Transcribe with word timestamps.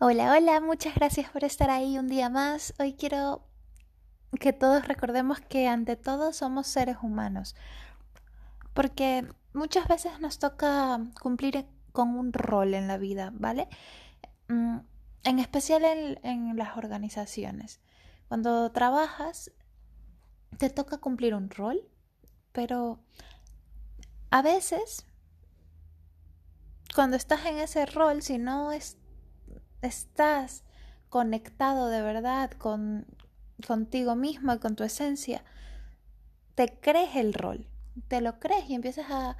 Hola, 0.00 0.32
hola, 0.32 0.60
muchas 0.60 0.94
gracias 0.94 1.28
por 1.28 1.42
estar 1.42 1.70
ahí 1.70 1.98
un 1.98 2.06
día 2.06 2.30
más. 2.30 2.72
Hoy 2.78 2.92
quiero 2.92 3.42
que 4.38 4.52
todos 4.52 4.86
recordemos 4.86 5.40
que 5.40 5.66
ante 5.66 5.96
todo 5.96 6.32
somos 6.32 6.68
seres 6.68 6.98
humanos, 7.02 7.56
porque 8.74 9.26
muchas 9.54 9.88
veces 9.88 10.20
nos 10.20 10.38
toca 10.38 11.00
cumplir 11.20 11.66
con 11.90 12.16
un 12.16 12.32
rol 12.32 12.74
en 12.74 12.86
la 12.86 12.96
vida, 12.96 13.32
¿vale? 13.34 13.66
Mm, 14.46 14.78
en 15.24 15.38
especial 15.40 15.84
en, 15.84 16.24
en 16.24 16.56
las 16.56 16.76
organizaciones. 16.76 17.80
Cuando 18.28 18.70
trabajas, 18.70 19.50
te 20.58 20.70
toca 20.70 20.98
cumplir 20.98 21.34
un 21.34 21.50
rol, 21.50 21.82
pero 22.52 23.00
a 24.30 24.42
veces, 24.42 25.06
cuando 26.94 27.16
estás 27.16 27.46
en 27.46 27.58
ese 27.58 27.84
rol, 27.84 28.22
si 28.22 28.38
no 28.38 28.70
es 28.70 28.97
estás 29.82 30.64
conectado 31.08 31.88
de 31.88 32.02
verdad 32.02 32.50
con 32.52 33.06
contigo 33.66 34.14
mismo 34.14 34.54
y 34.54 34.58
con 34.58 34.76
tu 34.76 34.84
esencia, 34.84 35.42
te 36.54 36.78
crees 36.80 37.16
el 37.16 37.34
rol, 37.34 37.66
te 38.08 38.20
lo 38.20 38.38
crees 38.38 38.68
y 38.68 38.74
empiezas 38.74 39.06
a, 39.10 39.36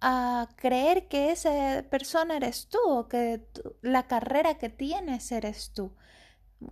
a 0.00 0.48
creer 0.56 1.08
que 1.08 1.30
esa 1.30 1.84
persona 1.90 2.36
eres 2.36 2.68
tú 2.68 2.78
o 2.86 3.08
que 3.08 3.46
la 3.82 4.06
carrera 4.06 4.58
que 4.58 4.68
tienes 4.68 5.32
eres 5.32 5.72
tú. 5.72 5.92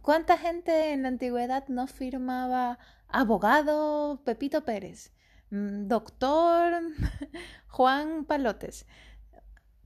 ¿Cuánta 0.03 0.39
gente 0.39 0.93
en 0.93 1.03
la 1.03 1.09
antigüedad 1.09 1.69
no 1.69 1.87
firmaba 1.87 2.79
abogado 3.09 4.23
Pepito 4.25 4.65
Pérez, 4.65 5.13
mm, 5.51 5.89
doctor 5.89 6.83
Juan 7.69 8.25
Palotes? 8.25 8.87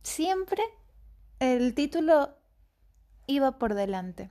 Siempre 0.03 0.63
el 1.41 1.75
título 1.75 2.38
iba 3.29 3.59
por 3.59 3.75
delante. 3.75 4.31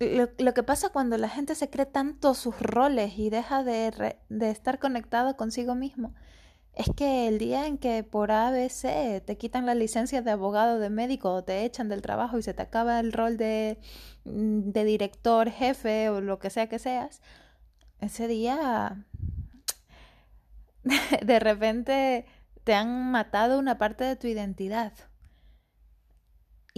Lo, 0.00 0.54
que 0.54 0.62
pasa 0.62 0.88
cuando 0.88 1.18
la 1.18 1.28
gente 1.28 1.54
se 1.54 1.68
cree 1.68 1.84
tanto 1.84 2.32
sus 2.34 2.58
roles 2.60 3.18
y 3.18 3.28
deja 3.28 3.62
de, 3.64 4.16
estar 4.40 4.78
conectado 4.78 5.36
consigo 5.36 5.74
mismo 5.74 6.14
es 6.72 6.86
que 6.96 7.28
el 7.28 7.38
día 7.38 7.66
en 7.66 7.76
que 7.76 8.02
por 8.04 8.30
ABC 8.30 9.22
te 9.24 9.36
quitan 9.36 9.66
la 9.66 9.74
licencia 9.74 10.22
de 10.22 10.30
abogado, 10.30 10.78
de 10.78 10.88
médico, 10.88 11.32
o 11.34 11.44
te 11.44 11.64
echan 11.64 11.88
del 11.90 12.00
trabajo 12.00 12.38
y 12.38 12.42
se 12.42 12.54
te 12.54 12.62
acaba 12.62 13.00
el 13.00 13.12
rol 13.12 13.36
de, 13.36 13.78
mm, 14.24 14.70
de 14.70 14.84
director, 14.84 15.50
jefe 15.50 16.08
o 16.08 16.20
lo 16.22 16.38
que 16.38 16.48
sea 16.48 16.68
que 16.68 16.78
seas, 16.78 17.20
ese 18.00 18.28
día 18.28 19.04
de 21.22 21.40
repente 21.40 22.26
te 22.64 22.74
han 22.74 23.10
matado 23.10 23.58
una 23.58 23.78
parte 23.78 24.04
de 24.04 24.16
tu 24.16 24.26
identidad. 24.26 24.92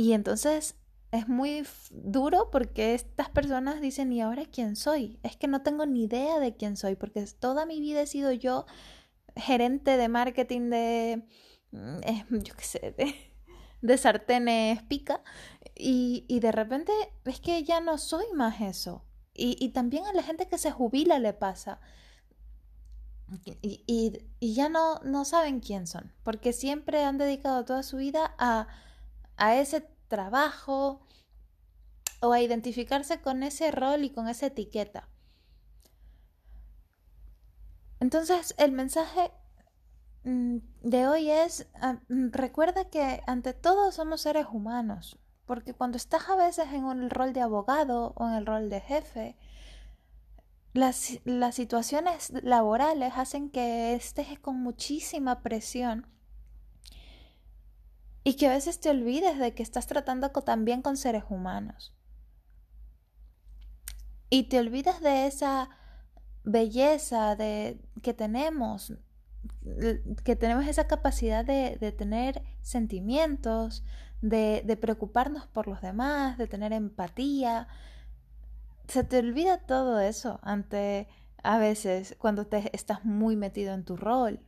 Y 0.02 0.14
entonces 0.14 0.74
es 1.12 1.28
muy 1.28 1.64
duro 1.92 2.50
porque 2.50 2.92
estas 2.94 3.28
personas 3.28 3.80
dicen, 3.80 4.12
¿y 4.12 4.20
ahora 4.20 4.46
quién 4.46 4.74
soy? 4.74 5.20
Es 5.22 5.36
que 5.36 5.46
no 5.46 5.62
tengo 5.62 5.86
ni 5.86 6.02
idea 6.02 6.40
de 6.40 6.56
quién 6.56 6.76
soy, 6.76 6.96
porque 6.96 7.24
toda 7.38 7.66
mi 7.66 7.80
vida 7.80 8.00
he 8.02 8.08
sido 8.08 8.32
yo 8.32 8.66
gerente 9.36 9.96
de 9.96 10.08
marketing 10.08 10.70
de, 10.70 11.22
mm, 11.70 11.98
yo 12.42 12.52
qué 12.56 12.64
sé, 12.64 12.96
de, 13.80 13.96
sartenes 13.96 14.82
pica, 14.82 15.22
y, 15.76 16.24
y, 16.26 16.40
de 16.40 16.50
repente 16.50 16.92
es 17.24 17.38
que 17.38 17.62
ya 17.62 17.80
no 17.80 17.96
soy 17.96 18.24
más 18.34 18.60
eso. 18.60 19.04
Y, 19.34 19.56
y 19.64 19.68
también 19.68 20.04
a 20.06 20.12
la 20.12 20.24
gente 20.24 20.48
que 20.48 20.58
se 20.58 20.72
jubila 20.72 21.20
le 21.20 21.32
pasa. 21.32 21.78
Y, 23.62 23.84
y, 23.86 24.18
y 24.40 24.54
ya 24.54 24.68
no, 24.68 24.98
no 25.04 25.24
saben 25.24 25.60
quién 25.60 25.86
son, 25.86 26.12
porque 26.24 26.52
siempre 26.52 27.04
han 27.04 27.18
dedicado 27.18 27.64
toda 27.64 27.84
su 27.84 27.98
vida 27.98 28.34
a 28.36 28.66
a 29.42 29.56
ese 29.56 29.80
trabajo 30.06 31.04
o 32.20 32.32
a 32.32 32.40
identificarse 32.40 33.20
con 33.20 33.42
ese 33.42 33.72
rol 33.72 34.04
y 34.04 34.10
con 34.10 34.28
esa 34.28 34.46
etiqueta. 34.46 35.08
Entonces, 37.98 38.54
el 38.58 38.70
mensaje 38.70 39.32
mm, 40.22 40.58
de 40.82 41.08
hoy 41.08 41.28
es, 41.28 41.68
ah, 41.74 41.98
mm, 42.08 42.28
recuerda 42.30 42.88
que 42.88 43.20
ante 43.26 43.52
todo 43.52 43.90
somos 43.90 44.20
seres 44.20 44.46
humanos, 44.48 45.18
porque 45.44 45.74
cuando 45.74 45.96
estás 45.96 46.28
a 46.28 46.36
veces 46.36 46.66
en 46.72 46.86
el 46.86 47.10
rol 47.10 47.32
de 47.32 47.40
abogado 47.40 48.12
o 48.14 48.28
en 48.28 48.34
el 48.34 48.46
rol 48.46 48.70
de 48.70 48.80
jefe, 48.80 49.36
las, 50.72 51.18
las 51.24 51.56
situaciones 51.56 52.30
laborales 52.44 53.14
hacen 53.16 53.50
que 53.50 53.94
estés 53.94 54.38
con 54.38 54.62
muchísima 54.62 55.42
presión 55.42 56.06
y 58.24 58.34
que 58.34 58.46
a 58.46 58.50
veces 58.50 58.80
te 58.80 58.90
olvides 58.90 59.38
de 59.38 59.54
que 59.54 59.62
estás 59.62 59.86
tratando 59.86 60.30
también 60.30 60.82
con 60.82 60.96
seres 60.96 61.24
humanos. 61.28 61.94
Y 64.30 64.44
te 64.44 64.58
olvidas 64.58 65.00
de 65.00 65.26
esa 65.26 65.68
belleza 66.44 67.36
de, 67.36 67.80
que 68.02 68.14
tenemos, 68.14 68.94
que 70.24 70.36
tenemos 70.36 70.66
esa 70.66 70.86
capacidad 70.86 71.44
de, 71.44 71.76
de 71.80 71.92
tener 71.92 72.42
sentimientos, 72.62 73.84
de, 74.20 74.62
de, 74.64 74.76
preocuparnos 74.76 75.46
por 75.48 75.66
los 75.66 75.80
demás, 75.80 76.38
de 76.38 76.46
tener 76.46 76.72
empatía. 76.72 77.68
Se 78.88 79.04
te 79.04 79.18
olvida 79.18 79.58
todo 79.58 80.00
eso 80.00 80.38
ante 80.42 81.08
a 81.42 81.58
veces 81.58 82.16
cuando 82.18 82.46
te 82.46 82.74
estás 82.74 83.04
muy 83.04 83.36
metido 83.36 83.74
en 83.74 83.84
tu 83.84 83.96
rol. 83.96 84.40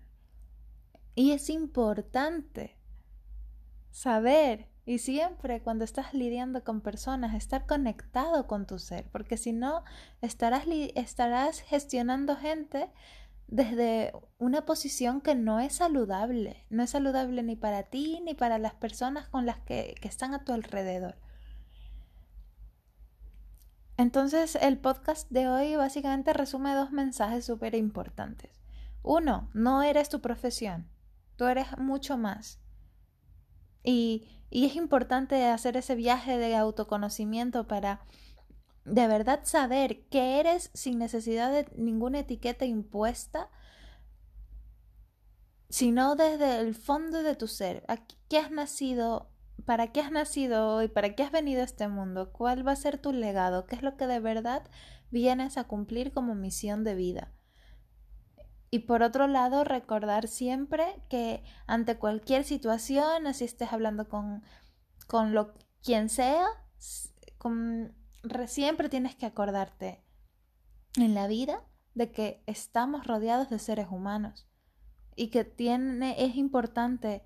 Y 1.17 1.33
es 1.33 1.51
importante 1.51 2.74
saber 3.95 4.69
y 4.85 4.99
siempre 4.99 5.63
cuando 5.63 5.85
estás 5.85 6.13
lidiando 6.15 6.65
con 6.65 6.81
personas, 6.81 7.33
estar 7.35 7.65
conectado 7.65 8.49
con 8.49 8.67
tu 8.67 8.81
ser, 8.81 9.09
porque 9.13 9.37
si 9.37 9.53
no, 9.53 9.85
estarás, 10.21 10.65
estarás 10.97 11.61
gestionando 11.61 12.37
gente 12.37 12.91
desde 13.47 14.13
una 14.37 14.67
posición 14.67 15.21
que 15.21 15.37
no 15.37 15.61
es 15.61 15.77
saludable, 15.77 16.67
no 16.71 16.83
es 16.83 16.91
saludable 16.91 17.45
ni 17.45 17.55
para 17.55 17.85
ti 17.85 18.21
ni 18.25 18.35
para 18.35 18.59
las 18.59 18.75
personas 18.75 19.29
con 19.29 19.47
las 19.47 19.61
que, 19.61 19.95
que 20.01 20.09
están 20.09 20.35
a 20.35 20.45
tu 20.45 20.53
alrededor. 20.53 21.17
Entonces 23.97 24.57
el 24.57 24.77
podcast 24.77 25.31
de 25.31 25.49
hoy 25.49 25.77
básicamente 25.77 26.33
resume 26.33 26.75
dos 26.75 26.91
mensajes 26.91 27.45
súper 27.45 27.77
importantes. 27.77 28.51
Uno, 29.05 29.51
no 29.55 29.85
eres 29.85 30.09
tu 30.09 30.21
profesión, 30.21 30.91
tú 31.37 31.45
eres 31.45 31.79
mucho 31.79 32.19
más. 32.19 32.59
Y, 33.85 34.27
y 34.51 34.67
es 34.67 34.75
importante 34.77 35.45
hacer 35.47 35.77
ese 35.77 35.95
viaje 35.95 36.39
de 36.39 36.57
autoconocimiento 36.57 37.69
para 37.69 38.01
de 38.85 39.09
verdad 39.09 39.41
saber 39.45 40.07
que 40.09 40.41
eres 40.41 40.71
sin 40.75 40.99
necesidad 40.99 41.51
de 41.51 41.67
ninguna 41.77 42.21
etiqueta 42.21 42.65
impuesta, 42.65 43.51
sino 45.69 46.17
desde 46.17 46.61
el 46.61 46.75
fondo 46.75 47.23
de 47.23 47.35
tu 47.35 47.49
ser. 47.49 47.85
¿Qué 48.29 48.39
has 48.39 48.51
nacido? 48.51 49.31
¿Para 49.65 49.93
qué 49.93 50.01
has 50.01 50.13
nacido 50.13 50.77
hoy? 50.77 50.89
¿Para 50.89 51.15
qué 51.15 51.23
has 51.23 51.33
venido 51.33 51.63
a 51.63 51.65
este 51.65 51.89
mundo? 51.89 52.33
¿Cuál 52.33 52.67
va 52.67 52.73
a 52.73 52.77
ser 52.77 52.99
tu 52.99 53.13
legado? 53.13 53.67
¿Qué 53.67 53.77
es 53.77 53.83
lo 53.83 53.97
que 53.97 54.07
de 54.07 54.21
verdad 54.21 54.63
vienes 55.11 55.57
a 55.57 55.65
cumplir 55.65 56.13
como 56.13 56.35
misión 56.35 56.85
de 56.85 56.95
vida? 56.95 57.33
Y 58.75 58.81
por 58.81 59.05
otro 59.05 59.29
lado, 59.29 59.63
recordar 59.63 60.27
siempre 60.27 61.01
que 61.09 61.45
ante 61.69 61.97
cualquier 61.97 62.43
situación, 62.43 63.29
así 63.29 63.45
estés 63.45 63.73
hablando 63.73 64.09
con, 64.09 64.43
con 65.07 65.33
lo 65.33 65.55
quien 65.81 66.09
sea, 66.09 66.45
siempre 68.49 68.89
tienes 68.89 69.15
que 69.15 69.27
acordarte 69.27 70.03
en 70.97 71.15
la 71.15 71.29
vida 71.29 71.63
de 71.95 72.11
que 72.11 72.43
estamos 72.49 73.07
rodeados 73.07 73.49
de 73.49 73.61
seres 73.61 73.87
humanos 73.93 74.49
y 75.15 75.29
que 75.29 75.45
tiene, 75.45 76.17
es 76.25 76.35
importante 76.35 77.23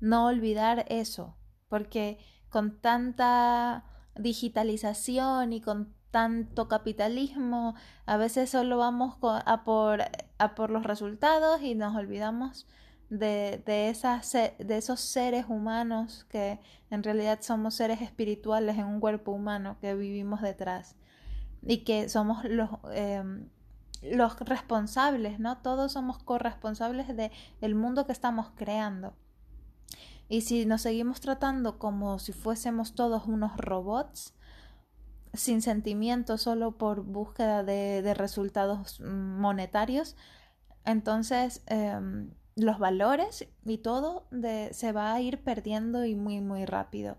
no 0.00 0.26
olvidar 0.26 0.86
eso, 0.88 1.36
porque 1.68 2.18
con 2.48 2.80
tanta 2.80 3.84
digitalización 4.16 5.52
y 5.52 5.60
con 5.60 5.94
tanto 6.10 6.68
capitalismo, 6.68 7.74
a 8.06 8.16
veces 8.16 8.50
solo 8.50 8.78
vamos 8.78 9.16
a 9.22 9.64
por, 9.64 10.02
a 10.38 10.54
por 10.54 10.70
los 10.70 10.84
resultados 10.84 11.62
y 11.62 11.74
nos 11.74 11.96
olvidamos 11.96 12.66
de, 13.10 13.62
de, 13.66 13.88
esas, 13.88 14.32
de 14.32 14.76
esos 14.76 15.00
seres 15.00 15.46
humanos 15.48 16.26
que 16.28 16.60
en 16.90 17.02
realidad 17.02 17.38
somos 17.42 17.74
seres 17.74 18.00
espirituales 18.02 18.78
en 18.78 18.86
un 18.86 19.00
cuerpo 19.00 19.32
humano 19.32 19.76
que 19.80 19.94
vivimos 19.94 20.40
detrás 20.42 20.96
y 21.62 21.78
que 21.78 22.08
somos 22.08 22.44
los, 22.44 22.70
em, 22.92 23.48
los 24.02 24.38
responsables, 24.40 25.38
¿no? 25.38 25.58
Todos 25.58 25.92
somos 25.92 26.18
corresponsables 26.22 27.08
del 27.08 27.30
el 27.60 27.74
mundo 27.74 28.06
que 28.06 28.12
estamos 28.12 28.50
creando. 28.56 29.14
Y 30.28 30.42
si 30.42 30.64
nos 30.64 30.82
seguimos 30.82 31.20
tratando 31.20 31.78
como 31.78 32.18
si 32.18 32.32
fuésemos 32.32 32.94
todos 32.94 33.26
unos 33.26 33.56
robots, 33.56 34.32
sin 35.34 35.62
sentimiento 35.62 36.38
solo 36.38 36.72
por 36.72 37.02
búsqueda 37.02 37.62
de, 37.62 38.14
resultados 38.14 39.00
monetarios, 39.00 40.16
entonces 40.84 41.62
em, 41.66 42.30
los 42.56 42.78
valores 42.78 43.46
y 43.64 43.78
todo 43.78 44.26
se 44.72 44.92
va 44.92 45.12
a 45.12 45.20
ir 45.20 45.42
perdiendo 45.42 46.04
y 46.04 46.14
muy, 46.14 46.40
muy 46.40 46.66
rápido. 46.66 47.18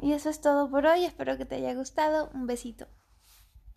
Y 0.00 0.12
eso 0.12 0.30
es 0.30 0.40
todo 0.40 0.70
por 0.70 0.86
hoy. 0.86 1.04
Espero 1.04 1.36
que 1.36 1.44
te 1.44 1.56
haya 1.56 1.74
gustado. 1.74 2.30
Un 2.32 2.46
besito. 2.46 2.86